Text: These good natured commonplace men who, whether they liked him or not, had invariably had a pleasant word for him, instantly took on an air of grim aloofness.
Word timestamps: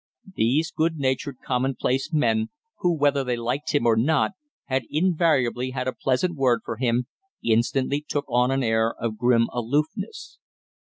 These 0.33 0.71
good 0.71 0.95
natured 0.97 1.35
commonplace 1.45 2.11
men 2.11 2.49
who, 2.79 2.91
whether 2.97 3.23
they 3.23 3.35
liked 3.35 3.69
him 3.75 3.85
or 3.85 3.95
not, 3.95 4.31
had 4.65 4.81
invariably 4.89 5.69
had 5.69 5.87
a 5.87 5.93
pleasant 5.93 6.35
word 6.35 6.61
for 6.65 6.77
him, 6.77 7.05
instantly 7.43 8.01
took 8.09 8.25
on 8.27 8.49
an 8.49 8.63
air 8.63 8.95
of 8.95 9.19
grim 9.19 9.47
aloofness. 9.53 10.39